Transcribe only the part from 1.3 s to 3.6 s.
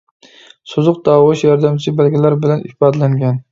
ياردەمچى بەلگىلەر بىلەن ئىپادىلەنگەن.